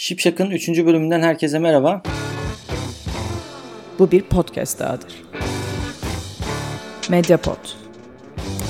Şipşak'ın 0.00 0.50
3. 0.50 0.68
bölümünden 0.68 1.22
herkese 1.22 1.58
merhaba. 1.58 2.02
Bu 3.98 4.10
bir 4.10 4.22
podcast 4.22 4.78
dahadır. 4.78 5.22
Mediapod. 7.10 7.56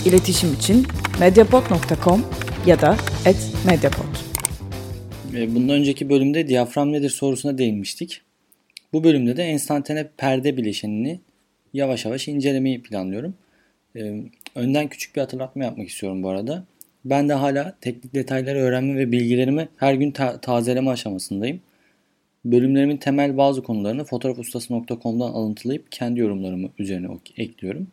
İletişim 0.05 0.55
için 0.55 0.87
mediapod.com 1.21 2.27
ya 2.67 2.81
da 2.81 2.97
@mediapod. 3.67 4.17
E, 5.35 5.55
bundan 5.55 5.77
önceki 5.77 6.11
bölümde 6.11 6.49
diyafram 6.49 6.93
nedir 6.93 7.11
sorusuna 7.11 7.59
değinmiştik. 7.59 8.21
Bu 8.93 9.05
bölümde 9.05 9.37
de 9.37 9.43
enstantane 9.43 10.09
perde 10.17 10.57
bileşenini 10.57 11.21
yavaş 11.73 12.05
yavaş 12.05 12.29
incelemeyi 12.29 12.83
planlıyorum. 12.83 13.35
E, 13.97 14.23
önden 14.55 14.89
küçük 14.89 15.17
bir 15.17 15.21
hatırlatma 15.21 15.65
yapmak 15.65 15.89
istiyorum 15.89 16.23
bu 16.23 16.29
arada. 16.29 16.65
Ben 17.11 17.29
de 17.29 17.33
hala 17.33 17.75
teknik 17.81 18.15
detayları 18.15 18.59
öğrenme 18.59 18.99
ve 18.99 19.13
bilgilerimi 19.13 19.69
her 19.77 19.95
gün 19.95 20.11
ta- 20.11 20.41
tazeleme 20.41 20.91
aşamasındayım. 20.91 21.61
Bölümlerimin 22.45 22.97
temel 22.97 23.37
bazı 23.37 23.63
konularını 23.63 24.05
fotoğrafustası.com'dan 24.05 25.31
alıntılayıp 25.33 25.93
kendi 25.93 26.21
yorumlarımı 26.21 26.69
üzerine 26.79 27.09
ekliyorum. 27.37 27.87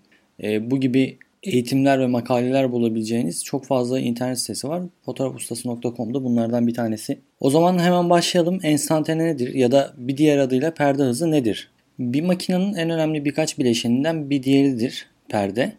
E, 0.43 0.71
bu 0.71 0.79
gibi 0.79 1.17
eğitimler 1.43 1.99
ve 1.99 2.07
makaleler 2.07 2.71
bulabileceğiniz 2.71 3.43
çok 3.43 3.65
fazla 3.65 3.99
internet 3.99 4.39
sitesi 4.39 4.69
var. 4.69 4.83
Fotoğrafustası.com'da 5.05 6.23
bunlardan 6.23 6.67
bir 6.67 6.73
tanesi. 6.73 7.17
O 7.39 7.49
zaman 7.49 7.79
hemen 7.79 8.09
başlayalım. 8.09 8.59
Enstantane 8.63 9.25
nedir 9.25 9.53
ya 9.53 9.71
da 9.71 9.93
bir 9.97 10.17
diğer 10.17 10.37
adıyla 10.37 10.73
perde 10.73 11.03
hızı 11.03 11.31
nedir? 11.31 11.69
Bir 11.99 12.21
makinenin 12.21 12.73
en 12.73 12.89
önemli 12.89 13.25
birkaç 13.25 13.59
bileşeninden 13.59 14.29
bir 14.29 14.43
diğeridir 14.43 15.07
perde 15.29 15.73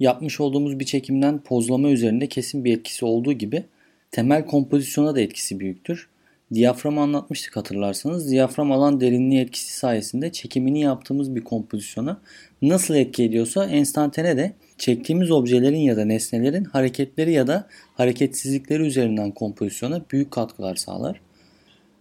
yapmış 0.00 0.40
olduğumuz 0.40 0.80
bir 0.80 0.84
çekimden 0.84 1.38
pozlama 1.38 1.88
üzerinde 1.88 2.26
kesin 2.26 2.64
bir 2.64 2.78
etkisi 2.78 3.04
olduğu 3.04 3.32
gibi 3.32 3.64
temel 4.10 4.46
kompozisyona 4.46 5.14
da 5.14 5.20
etkisi 5.20 5.60
büyüktür. 5.60 6.08
Diyaframı 6.54 7.00
anlatmıştık 7.00 7.56
hatırlarsanız. 7.56 8.30
Diyafram 8.30 8.72
alan 8.72 9.00
derinliği 9.00 9.40
etkisi 9.40 9.76
sayesinde 9.76 10.32
çekimini 10.32 10.80
yaptığımız 10.80 11.34
bir 11.36 11.44
kompozisyona 11.44 12.20
nasıl 12.62 12.94
etki 12.94 13.24
ediyorsa 13.24 13.66
enstantane 13.66 14.36
de 14.36 14.52
çektiğimiz 14.78 15.30
objelerin 15.30 15.78
ya 15.78 15.96
da 15.96 16.04
nesnelerin 16.04 16.64
hareketleri 16.64 17.32
ya 17.32 17.46
da 17.46 17.68
hareketsizlikleri 17.94 18.82
üzerinden 18.82 19.30
kompozisyona 19.30 20.02
büyük 20.12 20.30
katkılar 20.30 20.76
sağlar. 20.76 21.20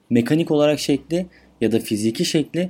Mekanik 0.09 0.52
olarak 0.52 0.80
şekli 0.80 1.25
ya 1.61 1.72
da 1.72 1.80
fiziki 1.80 2.25
şekli 2.25 2.69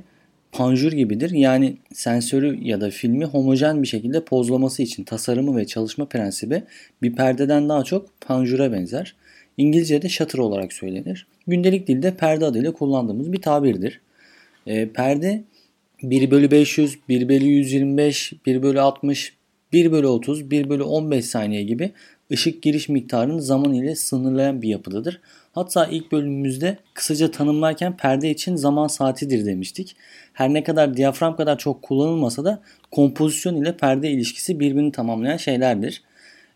panjur 0.52 0.92
gibidir. 0.92 1.30
Yani 1.30 1.76
sensörü 1.92 2.58
ya 2.62 2.80
da 2.80 2.90
filmi 2.90 3.24
homojen 3.24 3.82
bir 3.82 3.88
şekilde 3.88 4.24
pozlaması 4.24 4.82
için 4.82 5.04
tasarımı 5.04 5.56
ve 5.56 5.66
çalışma 5.66 6.04
prensibi 6.04 6.62
bir 7.02 7.12
perdeden 7.12 7.68
daha 7.68 7.84
çok 7.84 8.20
panjura 8.20 8.72
benzer. 8.72 9.14
İngilizce'de 9.56 10.08
shutter 10.08 10.38
olarak 10.38 10.72
söylenir. 10.72 11.26
Gündelik 11.46 11.86
dilde 11.86 12.16
perde 12.16 12.44
adıyla 12.44 12.72
kullandığımız 12.72 13.32
bir 13.32 13.42
tabirdir. 13.42 14.00
E, 14.66 14.88
perde 14.88 15.42
1 16.02 16.30
bölü 16.30 16.50
500, 16.50 16.98
1 17.08 17.28
bölü 17.28 17.44
125, 17.44 18.32
1 18.46 18.62
bölü 18.62 18.80
60, 18.80 19.34
1 19.72 19.92
bölü 19.92 20.06
30, 20.06 20.50
1 20.50 20.68
bölü 20.68 20.82
15 20.82 21.24
saniye 21.24 21.62
gibi 21.62 21.90
ışık 22.32 22.62
giriş 22.62 22.88
miktarını 22.88 23.42
zaman 23.42 23.72
ile 23.72 23.94
sınırlayan 23.96 24.62
bir 24.62 24.68
yapıdadır. 24.68 25.20
Hatta 25.52 25.86
ilk 25.86 26.12
bölümümüzde 26.12 26.78
kısaca 26.94 27.30
tanımlarken 27.30 27.96
perde 27.96 28.30
için 28.30 28.56
zaman 28.56 28.86
saatidir 28.86 29.46
demiştik. 29.46 29.96
Her 30.32 30.54
ne 30.54 30.64
kadar 30.64 30.96
diyafram 30.96 31.36
kadar 31.36 31.58
çok 31.58 31.82
kullanılmasa 31.82 32.44
da 32.44 32.62
kompozisyon 32.90 33.56
ile 33.56 33.76
perde 33.76 34.10
ilişkisi 34.10 34.60
birbirini 34.60 34.92
tamamlayan 34.92 35.36
şeylerdir. 35.36 36.02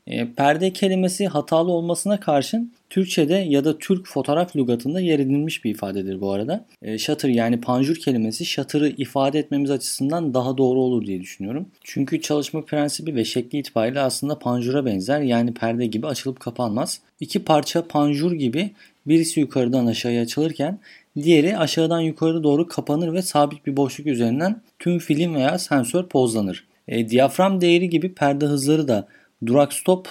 E, 0.07 0.33
perde 0.33 0.73
kelimesi 0.73 1.27
hatalı 1.27 1.71
olmasına 1.73 2.21
karşın 2.21 2.73
Türkçe'de 2.91 3.35
ya 3.35 3.65
da 3.65 3.79
Türk 3.79 4.07
fotoğraf 4.07 4.57
lügatında 4.57 5.01
yer 5.01 5.19
edilmiş 5.19 5.65
bir 5.65 5.71
ifadedir 5.71 6.21
bu 6.21 6.33
arada. 6.33 6.65
E, 6.83 6.99
shutter 6.99 7.29
yani 7.29 7.61
panjur 7.61 7.97
kelimesi 7.97 8.45
shutter'ı 8.45 8.89
ifade 8.89 9.39
etmemiz 9.39 9.71
açısından 9.71 10.35
daha 10.35 10.59
doğru 10.59 10.79
olur 10.79 11.07
diye 11.07 11.21
düşünüyorum. 11.21 11.67
Çünkü 11.85 12.21
çalışma 12.21 12.65
prensibi 12.65 13.15
ve 13.15 13.25
şekli 13.25 13.59
itibariyle 13.59 14.01
aslında 14.01 14.39
panjura 14.39 14.87
benzer 14.87 15.21
yani 15.21 15.55
perde 15.55 15.87
gibi 15.87 16.07
açılıp 16.07 16.41
kapanmaz. 16.41 17.01
İki 17.21 17.45
parça 17.45 17.89
panjur 17.89 18.33
gibi 18.33 18.71
birisi 19.07 19.41
yukarıdan 19.41 19.87
aşağıya 19.87 20.23
açılırken 20.23 20.79
diğeri 21.23 21.59
aşağıdan 21.59 22.01
yukarı 22.01 22.43
doğru 22.43 22.69
kapanır 22.69 23.13
ve 23.13 23.23
sabit 23.23 23.67
bir 23.67 23.77
boşluk 23.77 24.07
üzerinden 24.07 24.61
tüm 24.79 24.99
film 24.99 25.35
veya 25.35 25.59
sensör 25.59 26.07
pozlanır. 26.07 26.65
E, 26.89 27.09
diyafram 27.09 27.61
değeri 27.61 27.89
gibi 27.89 28.15
perde 28.15 28.47
hızları 28.47 28.89
da 28.89 29.09
durak 29.47 29.73
stop 29.73 30.09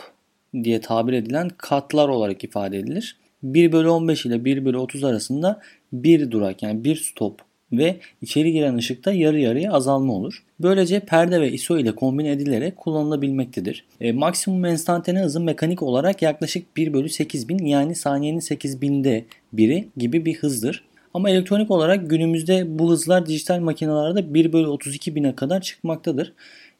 diye 0.64 0.82
tabir 0.82 1.14
edilen 1.14 1.50
katlar 1.58 2.10
olarak 2.10 2.44
ifade 2.44 2.78
edilir. 2.78 3.18
1 3.44 3.72
bölü 3.72 3.90
15 3.90 4.26
ile 4.26 4.46
1 4.46 4.66
bölü 4.66 4.78
30 4.78 5.04
arasında 5.04 5.62
bir 5.94 6.32
durak 6.32 6.64
yani 6.64 6.84
bir 6.84 6.96
stop 6.96 7.42
ve 7.72 8.00
içeri 8.22 8.52
giren 8.52 8.76
ışıkta 8.76 9.14
yarı 9.14 9.40
yarıya 9.40 9.72
azalma 9.72 10.14
olur. 10.14 10.44
Böylece 10.60 11.00
perde 11.00 11.42
ve 11.42 11.52
ISO 11.52 11.78
ile 11.78 11.96
kombin 11.96 12.26
edilerek 12.26 12.78
kullanılabilmektedir. 12.78 13.86
E, 14.02 14.12
maksimum 14.12 14.66
enstantane 14.66 15.20
hızı 15.20 15.40
mekanik 15.40 15.84
olarak 15.84 16.22
yaklaşık 16.22 16.78
1 16.78 16.94
bölü 16.94 17.10
8000 17.10 17.66
yani 17.66 17.96
saniyenin 17.96 18.40
8000'de 18.40 19.26
biri 19.54 19.88
gibi 19.98 20.26
bir 20.26 20.36
hızdır. 20.36 20.84
Ama 21.14 21.30
elektronik 21.30 21.72
olarak 21.72 22.10
günümüzde 22.10 22.80
bu 22.80 22.92
hızlar 22.92 23.26
dijital 23.26 23.60
makinalarda 23.60 24.34
1 24.34 24.54
bölü 24.54 24.68
32 24.68 25.16
bine 25.16 25.36
kadar 25.36 25.62
çıkmaktadır. 25.62 26.34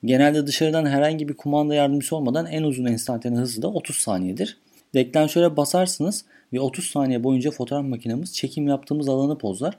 Genelde 0.06 0.48
dışarıdan 0.48 0.86
herhangi 0.86 1.30
bir 1.30 1.34
kumanda 1.34 1.76
yardımcısı 1.76 2.16
olmadan 2.16 2.46
en 2.46 2.64
uzun 2.64 2.86
enstantane 2.86 3.38
hızı 3.38 3.62
da 3.62 3.68
30 3.68 3.96
saniyedir. 3.96 4.58
Deklanşöre 4.94 5.58
basarsınız 5.58 6.26
ve 6.54 6.60
30 6.60 6.86
saniye 6.86 7.24
boyunca 7.24 7.52
fotoğraf 7.52 7.86
makinemiz 7.86 8.34
çekim 8.34 8.68
yaptığımız 8.68 9.10
alanı 9.10 9.38
pozlar. 9.38 9.78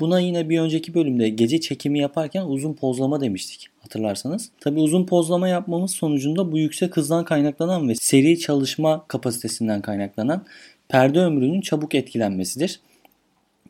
Buna 0.00 0.20
yine 0.20 0.48
bir 0.48 0.60
önceki 0.60 0.94
bölümde 0.94 1.28
gece 1.28 1.60
çekimi 1.60 1.98
yaparken 1.98 2.42
uzun 2.42 2.74
pozlama 2.74 3.20
demiştik 3.20 3.68
hatırlarsanız. 3.80 4.50
Tabi 4.60 4.80
uzun 4.80 5.06
pozlama 5.06 5.48
yapmamız 5.48 5.90
sonucunda 5.90 6.52
bu 6.52 6.58
yüksek 6.58 6.96
hızdan 6.96 7.24
kaynaklanan 7.24 7.88
ve 7.88 7.94
seri 7.94 8.38
çalışma 8.38 9.04
kapasitesinden 9.08 9.82
kaynaklanan 9.82 10.44
perde 10.88 11.20
ömrünün 11.20 11.60
çabuk 11.60 11.94
etkilenmesidir. 11.94 12.80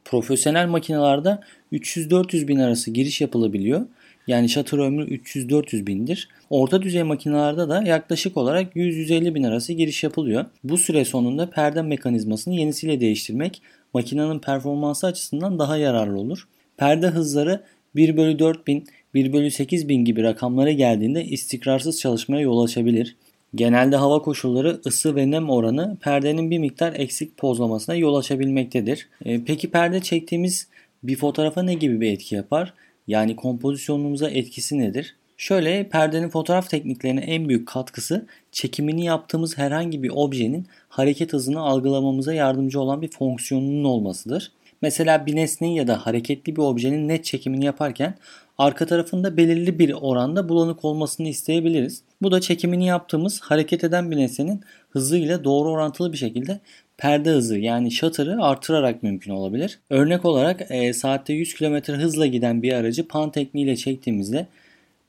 Profesyonel 0.05 0.67
makinalarda 0.67 1.43
300-400 1.73 2.49
bin 2.49 2.59
arası 2.59 2.91
giriş 2.91 3.21
yapılabiliyor. 3.21 3.87
Yani 4.27 4.49
shutter 4.49 4.79
ömrü 4.79 5.05
300-400 5.05 5.87
bindir. 5.87 6.29
Orta 6.51 6.83
düzey 6.83 7.03
makinalarda 7.03 7.69
da 7.69 7.83
yaklaşık 7.83 8.37
olarak 8.37 8.77
100-150 8.77 9.35
bin 9.35 9.43
arası 9.43 9.73
giriş 9.73 10.05
yapılıyor. 10.05 10.45
Bu 10.65 10.79
süre 10.79 11.05
sonunda 11.05 11.51
perde 11.51 11.83
mekanizmasını 11.83 12.55
yenisiyle 12.55 13.01
değiştirmek 13.01 13.63
makinenin 13.95 14.39
performansı 14.39 15.07
açısından 15.07 15.59
daha 15.59 15.77
yararlı 15.77 16.19
olur. 16.19 16.49
Perde 16.77 17.07
hızları 17.07 17.63
1 17.97 18.17
bölü 18.17 18.39
4000, 18.39 18.87
1 19.15 19.33
bölü 19.33 19.51
8000 19.51 20.05
gibi 20.05 20.23
rakamlara 20.23 20.73
geldiğinde 20.73 21.25
istikrarsız 21.25 22.01
çalışmaya 22.01 22.41
yol 22.41 22.65
açabilir. 22.65 23.17
Genelde 23.55 23.97
hava 23.97 24.23
koşulları, 24.23 24.81
ısı 24.87 25.17
ve 25.17 25.31
nem 25.31 25.51
oranı 25.51 25.97
perdenin 26.01 26.51
bir 26.51 26.59
miktar 26.59 26.93
eksik 26.97 27.37
pozlamasına 27.37 27.95
yol 27.95 28.15
açabilmektedir. 28.15 29.09
E, 29.25 29.45
peki 29.45 29.71
perde 29.71 30.01
çektiğimiz 30.01 30.69
bir 31.03 31.17
fotoğrafa 31.17 31.63
ne 31.63 31.75
gibi 31.75 32.01
bir 32.01 32.13
etki 32.13 32.35
yapar? 32.35 32.75
Yani 33.07 33.37
kompozisyonumuza 33.37 34.31
etkisi 34.31 34.79
nedir? 34.79 35.17
Şöyle 35.37 35.89
perdenin 35.89 36.29
fotoğraf 36.29 36.71
tekniklerine 36.71 37.21
en 37.21 37.49
büyük 37.49 37.69
katkısı 37.69 38.27
çekimini 38.53 39.05
yaptığımız 39.05 39.59
herhangi 39.59 40.03
bir 40.03 40.11
objenin 40.15 40.67
hareket 40.89 41.33
hızını 41.33 41.61
algılamamıza 41.61 42.35
yardımcı 42.35 42.81
olan 42.81 43.03
bir 43.03 43.09
fonksiyonunun 43.09 43.85
olmasıdır. 43.85 44.53
Mesela 44.83 45.27
bir 45.27 45.37
nesnenin 45.37 45.73
ya 45.73 45.87
da 45.87 46.07
hareketli 46.07 46.57
bir 46.57 46.61
objenin 46.61 47.09
net 47.09 47.25
çekimini 47.25 47.65
yaparken 47.65 48.15
arka 48.59 48.87
tarafında 48.87 49.37
belirli 49.37 49.79
bir 49.79 49.93
oranda 49.93 50.49
bulanık 50.49 50.85
olmasını 50.85 51.29
isteyebiliriz. 51.29 52.03
Bu 52.23 52.33
da 52.33 52.41
çekimini 52.41 52.87
yaptığımız 52.87 53.41
hareket 53.41 53.85
eden 53.85 54.11
bir 54.11 54.17
nesnenin 54.17 54.61
hızıyla 54.91 55.45
doğru 55.45 55.71
orantılı 55.71 56.13
bir 56.13 56.19
şekilde 56.19 56.61
perde 56.99 57.31
hızı 57.31 57.59
yani 57.59 57.91
shutter'ı 57.91 58.43
artırarak 58.43 59.03
mümkün 59.03 59.33
olabilir. 59.33 59.79
Örnek 59.91 60.25
olarak 60.25 60.71
e, 60.71 60.93
saatte 60.93 61.33
100 61.33 61.55
km 61.55 61.93
hızla 61.93 62.27
giden 62.27 62.63
bir 62.63 62.73
aracı 62.73 63.09
pan 63.09 63.31
tekniğiyle 63.31 63.77
çektiğimizde 63.77 64.47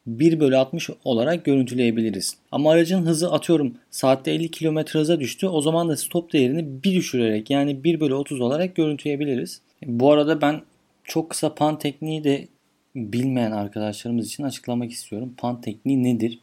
1 0.07 0.39
bölü 0.39 0.57
60 0.57 0.89
olarak 1.03 1.45
görüntüleyebiliriz. 1.45 2.37
Ama 2.51 2.71
aracın 2.71 3.05
hızı 3.05 3.31
atıyorum 3.31 3.73
saatte 3.91 4.31
50 4.31 4.51
km 4.51 4.77
hıza 4.91 5.19
düştü. 5.19 5.47
O 5.47 5.61
zaman 5.61 5.89
da 5.89 5.97
stop 5.97 6.33
değerini 6.33 6.83
bir 6.83 6.95
düşürerek 6.95 7.49
yani 7.49 7.83
1 7.83 7.99
bölü 7.99 8.13
30 8.13 8.41
olarak 8.41 8.75
görüntüleyebiliriz. 8.75 9.61
Bu 9.85 10.11
arada 10.11 10.41
ben 10.41 10.61
çok 11.03 11.29
kısa 11.29 11.55
pan 11.55 11.79
tekniği 11.79 12.23
de 12.23 12.47
bilmeyen 12.95 13.51
arkadaşlarımız 13.51 14.27
için 14.27 14.43
açıklamak 14.43 14.91
istiyorum. 14.91 15.33
Pan 15.37 15.61
tekniği 15.61 16.03
nedir? 16.03 16.39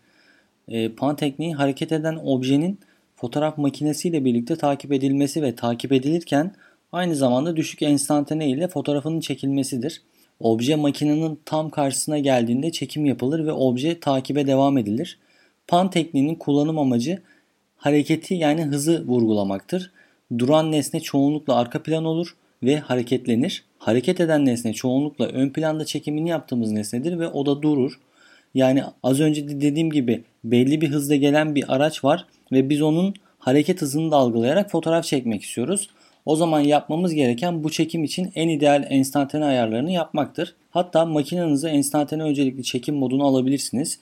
E, 0.69 0.89
pan 0.89 1.17
tekniği 1.17 1.55
hareket 1.55 1.93
eden 1.93 2.19
objenin 2.25 2.79
fotoğraf 3.17 3.59
makinesiyle 3.59 4.25
birlikte 4.25 4.57
takip 4.57 4.93
edilmesi 4.93 5.43
ve 5.43 5.55
takip 5.55 5.93
edilirken 5.93 6.55
aynı 6.93 7.17
zamanda 7.17 7.57
düşük 7.57 7.83
enstantane 7.83 8.49
ile 8.49 8.69
fotoğrafının 8.69 9.21
çekilmesidir. 9.21 10.03
Obje 10.41 10.77
makinenin 10.77 11.41
tam 11.45 11.71
karşısına 11.71 12.19
geldiğinde 12.19 12.73
çekim 12.73 13.07
yapılır 13.07 13.47
ve 13.47 13.53
obje 13.53 14.01
takibe 14.01 14.47
devam 14.47 14.79
edilir. 14.79 15.19
Pan 15.69 15.91
tekniğinin 15.91 16.35
kullanım 16.35 16.79
amacı 16.79 17.23
hareketi 17.77 18.35
yani 18.35 18.65
hızı 18.65 19.07
vurgulamaktır. 19.07 19.91
Duran 20.39 20.73
nesne 20.73 21.01
çoğunlukla 21.01 21.55
arka 21.55 21.83
plan 21.83 22.05
olur 22.05 22.37
ve 22.63 22.79
hareketlenir. 22.79 23.65
Hareket 23.79 24.21
eden 24.21 24.47
nesne 24.47 24.73
çoğunlukla 24.73 25.27
ön 25.27 25.51
planda 25.51 25.85
çekimini 25.85 26.29
yaptığımız 26.29 26.71
nesnedir 26.71 27.19
ve 27.19 27.29
o 27.29 27.47
da 27.47 27.63
durur. 27.63 28.01
Yani 28.55 28.83
az 29.03 29.21
önce 29.21 29.49
de 29.49 29.61
dediğim 29.61 29.91
gibi 29.91 30.25
belli 30.45 30.81
bir 30.81 30.91
hızda 30.91 31.17
gelen 31.17 31.55
bir 31.55 31.75
araç 31.75 32.05
var 32.05 32.27
ve 32.55 32.69
biz 32.69 32.83
onun 32.83 33.15
hareket 33.39 33.83
hızını 33.83 34.11
da 34.11 34.17
algılayarak 34.17 34.71
fotoğraf 34.71 35.05
çekmek 35.05 35.43
istiyoruz. 35.43 35.89
O 36.27 36.37
zaman 36.37 36.61
yapmamız 36.61 37.15
gereken 37.15 37.65
bu 37.65 37.71
çekim 37.71 38.05
için 38.05 38.33
en 38.35 38.49
ideal 38.49 38.87
enstantane 38.91 39.45
ayarlarını 39.45 39.91
yapmaktır. 39.91 40.55
Hatta 40.71 41.05
makinenize 41.05 41.69
enstantane 41.69 42.23
öncelikli 42.23 42.65
çekim 42.65 42.95
modunu 42.95 43.25
alabilirsiniz. 43.25 43.99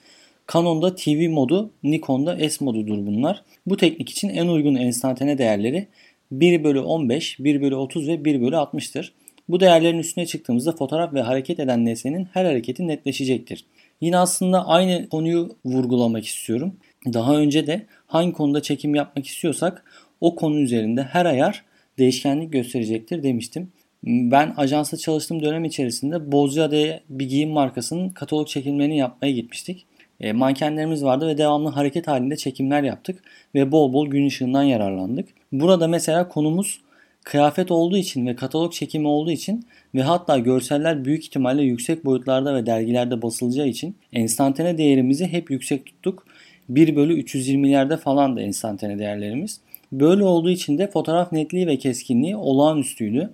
Canon'da 0.53 0.95
TV 0.95 1.29
modu, 1.29 1.71
Nikon'da 1.83 2.49
S 2.49 2.65
modudur 2.65 3.05
bunlar. 3.05 3.43
Bu 3.65 3.77
teknik 3.77 4.09
için 4.09 4.29
en 4.29 4.47
uygun 4.47 4.75
enstantane 4.75 5.37
değerleri 5.37 5.87
1 6.31 6.63
bölü 6.63 6.79
15, 6.79 7.39
1 7.39 7.61
bölü 7.61 7.75
30 7.75 8.07
ve 8.07 8.25
1 8.25 8.41
bölü 8.41 8.55
60'tır. 8.55 9.11
Bu 9.49 9.59
değerlerin 9.59 9.99
üstüne 9.99 10.25
çıktığımızda 10.25 10.71
fotoğraf 10.71 11.13
ve 11.13 11.21
hareket 11.21 11.59
eden 11.59 11.85
nesnenin 11.85 12.27
her 12.33 12.45
hareketi 12.45 12.87
netleşecektir. 12.87 13.65
Yine 14.01 14.17
aslında 14.17 14.67
aynı 14.67 15.09
konuyu 15.09 15.55
vurgulamak 15.65 16.25
istiyorum. 16.25 16.75
Daha 17.05 17.35
önce 17.37 17.67
de 17.67 17.85
hangi 18.07 18.33
konuda 18.33 18.61
çekim 18.61 18.95
yapmak 18.95 19.27
istiyorsak 19.27 19.85
o 20.21 20.35
konu 20.35 20.59
üzerinde 20.59 21.03
her 21.03 21.25
ayar 21.25 21.63
değişkenlik 21.97 22.53
gösterecektir 22.53 23.23
demiştim. 23.23 23.71
Ben 24.03 24.53
ajansta 24.57 24.97
çalıştığım 24.97 25.43
dönem 25.43 25.65
içerisinde 25.65 26.31
Bozcaada'ya 26.31 26.99
bir 27.09 27.29
giyim 27.29 27.49
markasının 27.49 28.09
katalog 28.09 28.47
çekimlerini 28.47 28.97
yapmaya 28.97 29.31
gitmiştik. 29.31 29.85
E, 30.19 30.33
mankenlerimiz 30.33 31.03
vardı 31.03 31.27
ve 31.27 31.37
devamlı 31.37 31.69
hareket 31.69 32.07
halinde 32.07 32.35
çekimler 32.35 32.83
yaptık 32.83 33.23
ve 33.55 33.71
bol 33.71 33.93
bol 33.93 34.07
gün 34.07 34.27
ışığından 34.27 34.63
yararlandık. 34.63 35.29
Burada 35.51 35.87
mesela 35.87 36.29
konumuz 36.29 36.81
kıyafet 37.23 37.71
olduğu 37.71 37.97
için 37.97 38.27
ve 38.27 38.35
katalog 38.35 38.73
çekimi 38.73 39.07
olduğu 39.07 39.31
için 39.31 39.65
ve 39.95 40.01
hatta 40.01 40.37
görseller 40.37 41.05
büyük 41.05 41.23
ihtimalle 41.23 41.63
yüksek 41.63 42.05
boyutlarda 42.05 42.55
ve 42.55 42.65
dergilerde 42.65 43.21
basılacağı 43.21 43.67
için 43.67 43.95
enstantane 44.13 44.77
değerimizi 44.77 45.27
hep 45.27 45.51
yüksek 45.51 45.85
tuttuk. 45.85 46.25
1 46.69 46.95
bölü 46.95 47.21
320'lerde 47.21 47.97
falan 47.97 48.35
da 48.35 48.41
enstantane 48.41 48.99
değerlerimiz. 48.99 49.59
Böyle 49.91 50.23
olduğu 50.23 50.49
için 50.49 50.77
de 50.77 50.91
fotoğraf 50.91 51.31
netliği 51.31 51.67
ve 51.67 51.77
keskinliği 51.77 52.35
olağanüstüydü. 52.35 53.33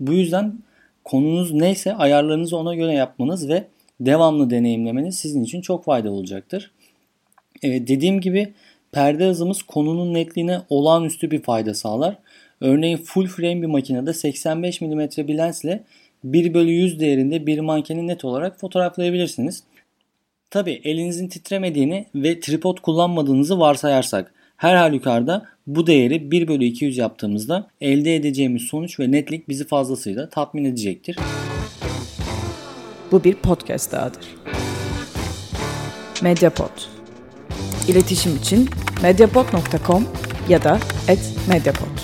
Bu 0.00 0.12
yüzden 0.12 0.58
konunuz 1.04 1.52
neyse 1.52 1.94
ayarlarınızı 1.94 2.56
ona 2.56 2.74
göre 2.74 2.92
yapmanız 2.92 3.48
ve 3.48 3.64
devamlı 4.00 4.50
deneyimlemeniz 4.50 5.18
sizin 5.18 5.44
için 5.44 5.60
çok 5.60 5.84
faydalı 5.84 6.12
olacaktır. 6.12 6.70
Ee, 7.62 7.86
dediğim 7.86 8.20
gibi 8.20 8.52
perde 8.92 9.26
hızımız 9.26 9.62
konunun 9.62 10.14
netliğine 10.14 10.60
olağanüstü 10.68 11.30
bir 11.30 11.42
fayda 11.42 11.74
sağlar. 11.74 12.18
Örneğin 12.60 12.96
full 12.96 13.26
frame 13.26 13.62
bir 13.62 13.66
makinede 13.66 14.12
85 14.12 14.80
mm 14.80 15.00
bir 15.00 15.36
lensle 15.36 15.84
1 16.24 16.54
bölü 16.54 16.70
100 16.70 17.00
değerinde 17.00 17.46
bir 17.46 17.58
mankeni 17.58 18.06
net 18.06 18.24
olarak 18.24 18.60
fotoğraflayabilirsiniz. 18.60 19.62
Tabi 20.50 20.80
elinizin 20.84 21.28
titremediğini 21.28 22.06
ve 22.14 22.40
tripod 22.40 22.78
kullanmadığınızı 22.78 23.60
varsayarsak 23.60 24.34
her 24.56 24.76
halükarda 24.76 25.46
bu 25.66 25.86
değeri 25.86 26.30
1 26.30 26.48
bölü 26.48 26.64
200 26.64 26.98
yaptığımızda 26.98 27.68
elde 27.80 28.16
edeceğimiz 28.16 28.62
sonuç 28.62 29.00
ve 29.00 29.12
netlik 29.12 29.48
bizi 29.48 29.66
fazlasıyla 29.66 30.28
tatmin 30.28 30.64
edecektir. 30.64 31.16
Bu 33.12 33.24
bir 33.24 33.34
podcast 33.34 33.92
dahadır. 33.92 34.26
Mediapod. 36.22 36.82
İletişim 37.88 38.36
için 38.36 38.68
mediapod.com 39.02 40.08
ya 40.48 40.64
da 40.64 40.78
@mediapod. 41.48 41.95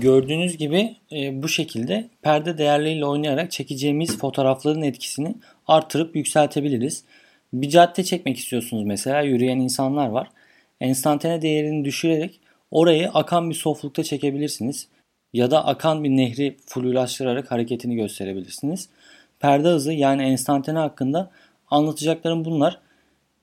Gördüğünüz 0.00 0.56
gibi 0.56 0.96
e, 1.12 1.42
bu 1.42 1.48
şekilde 1.48 2.08
perde 2.22 2.58
değerleriyle 2.58 3.06
oynayarak 3.06 3.50
çekeceğimiz 3.50 4.18
fotoğrafların 4.18 4.82
etkisini 4.82 5.34
artırıp 5.66 6.16
yükseltebiliriz. 6.16 7.04
Bir 7.52 7.68
cadde 7.68 8.04
çekmek 8.04 8.36
istiyorsunuz 8.38 8.84
mesela 8.84 9.22
yürüyen 9.22 9.58
insanlar 9.58 10.08
var. 10.08 10.28
Enstantane 10.80 11.42
değerini 11.42 11.84
düşürerek 11.84 12.40
orayı 12.70 13.10
akan 13.10 13.50
bir 13.50 13.54
soflukta 13.54 14.02
çekebilirsiniz. 14.02 14.88
Ya 15.32 15.50
da 15.50 15.66
akan 15.66 16.04
bir 16.04 16.10
nehri 16.10 16.56
flulaştırarak 16.66 17.50
hareketini 17.50 17.96
gösterebilirsiniz. 17.96 18.88
Perde 19.40 19.68
hızı 19.68 19.92
yani 19.92 20.22
enstantane 20.22 20.78
hakkında 20.78 21.30
anlatacaklarım 21.70 22.44
bunlar. 22.44 22.80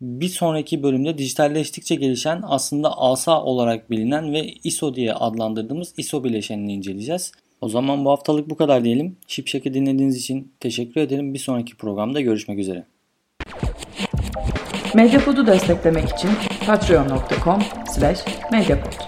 Bir 0.01 0.27
sonraki 0.27 0.83
bölümde 0.83 1.17
dijitalleştikçe 1.17 1.95
gelişen 1.95 2.41
aslında 2.44 2.97
ASA 2.97 3.44
olarak 3.44 3.91
bilinen 3.91 4.33
ve 4.33 4.53
ISO 4.63 4.95
diye 4.95 5.13
adlandırdığımız 5.13 5.94
ISO 5.97 6.23
bileşenini 6.23 6.73
inceleyeceğiz. 6.73 7.31
O 7.61 7.69
zaman 7.69 8.05
bu 8.05 8.11
haftalık 8.11 8.49
bu 8.49 8.57
kadar 8.57 8.83
diyelim. 8.83 9.17
Şipşak'ı 9.27 9.73
dinlediğiniz 9.73 10.17
için 10.17 10.51
teşekkür 10.59 11.01
ederim. 11.01 11.33
Bir 11.33 11.39
sonraki 11.39 11.77
programda 11.77 12.21
görüşmek 12.21 12.59
üzere. 12.59 12.83
Medyapod'u 14.94 15.47
desteklemek 15.47 16.09
için 16.09 16.29
patreon.com 16.65 17.61
slash 17.95 18.19
medyapod. 18.51 19.06